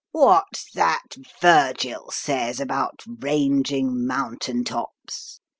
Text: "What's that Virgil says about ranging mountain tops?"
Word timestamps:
"What's 0.13 0.71
that 0.71 1.15
Virgil 1.43 2.09
says 2.09 2.59
about 2.59 3.03
ranging 3.19 4.07
mountain 4.07 4.63
tops?" 4.63 5.39